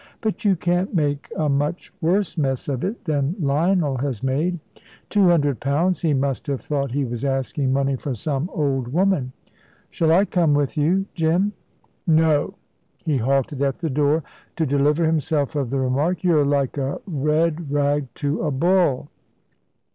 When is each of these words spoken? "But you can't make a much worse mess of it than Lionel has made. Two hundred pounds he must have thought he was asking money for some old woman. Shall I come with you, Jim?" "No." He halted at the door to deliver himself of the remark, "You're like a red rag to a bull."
"But 0.19 0.43
you 0.43 0.55
can't 0.55 0.95
make 0.95 1.31
a 1.37 1.47
much 1.47 1.93
worse 2.01 2.35
mess 2.35 2.67
of 2.67 2.83
it 2.83 3.05
than 3.05 3.35
Lionel 3.39 3.97
has 3.99 4.23
made. 4.23 4.57
Two 5.09 5.27
hundred 5.27 5.59
pounds 5.59 6.01
he 6.01 6.11
must 6.11 6.47
have 6.47 6.59
thought 6.59 6.89
he 6.93 7.05
was 7.05 7.23
asking 7.23 7.71
money 7.71 7.95
for 7.95 8.15
some 8.15 8.49
old 8.51 8.87
woman. 8.87 9.31
Shall 9.91 10.11
I 10.11 10.25
come 10.25 10.55
with 10.55 10.75
you, 10.75 11.05
Jim?" 11.13 11.53
"No." 12.07 12.55
He 13.05 13.17
halted 13.17 13.61
at 13.61 13.77
the 13.77 13.91
door 13.91 14.23
to 14.55 14.65
deliver 14.65 15.05
himself 15.05 15.55
of 15.55 15.69
the 15.69 15.79
remark, 15.79 16.23
"You're 16.23 16.45
like 16.45 16.79
a 16.79 16.99
red 17.05 17.71
rag 17.71 18.11
to 18.15 18.41
a 18.41 18.49
bull." 18.49 19.09